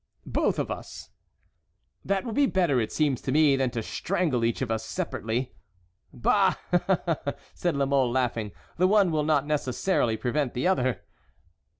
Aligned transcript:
"Both 0.25 0.57
of 0.57 0.71
us." 0.71 1.11
"That 2.03 2.25
will 2.25 2.31
be 2.33 2.47
better, 2.47 2.81
it 2.81 2.91
seems 2.91 3.21
to 3.21 3.31
me, 3.31 3.55
than 3.55 3.69
to 3.69 3.83
strangle 3.83 4.43
each 4.43 4.63
of 4.63 4.71
us 4.71 4.83
separately." 4.83 5.53
"Bah!" 6.11 6.55
said 7.53 7.75
La 7.77 7.85
Mole, 7.85 8.09
laughing, 8.09 8.51
"the 8.79 8.87
one 8.87 9.11
will 9.11 9.21
not 9.23 9.45
necessarily 9.45 10.17
prevent 10.17 10.55
the 10.55 10.67
other." 10.67 11.03